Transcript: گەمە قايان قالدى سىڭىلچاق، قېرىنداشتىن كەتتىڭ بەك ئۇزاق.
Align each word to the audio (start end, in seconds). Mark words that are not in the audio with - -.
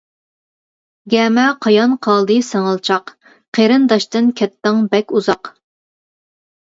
گەمە 1.13 1.43
قايان 1.65 1.93
قالدى 2.07 2.37
سىڭىلچاق، 2.49 3.13
قېرىنداشتىن 3.59 4.33
كەتتىڭ 4.41 4.85
بەك 4.95 5.15
ئۇزاق. 5.21 5.53